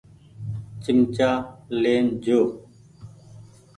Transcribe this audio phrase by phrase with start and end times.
[0.83, 1.31] چمچآ
[1.81, 2.41] لين جو۔